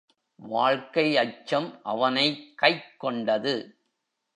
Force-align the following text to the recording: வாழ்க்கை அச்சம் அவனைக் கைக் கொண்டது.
வாழ்க்கை 0.35 1.17
அச்சம் 1.17 1.79
அவனைக் 1.83 2.57
கைக் 2.57 2.99
கொண்டது. 2.99 3.77